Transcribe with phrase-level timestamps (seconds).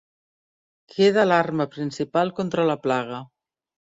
[0.93, 3.21] Queda l'arma principal contra la plaga.